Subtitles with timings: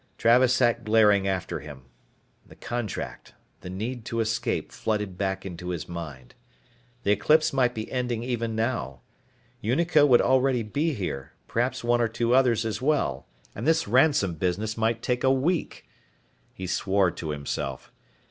[0.17, 1.83] Travis sat glaring after him.
[2.47, 6.33] The contract, the need to escape flooded back into his mind.
[7.03, 9.01] The eclipse might be ending even now.
[9.63, 13.27] Unico would already be here, probably one or two others as well.
[13.53, 15.87] And this ransom business might take a week.
[16.51, 17.91] He swore to himself.